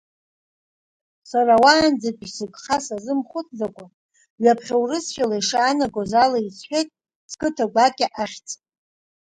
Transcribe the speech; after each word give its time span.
Сара 1.29 1.55
уаанӡатәи 1.63 2.33
сыгха 2.35 2.77
сазымхәыцӡакәа, 2.85 3.85
ҩаԥхьа 4.43 4.75
урсышәала 4.81 5.35
ишаанагоз 5.39 6.11
ала 6.23 6.39
исҳәеит 6.47 6.89
сқыҭа 7.31 7.65
гәакьа 7.73 8.07
ахьӡ. 8.23 8.47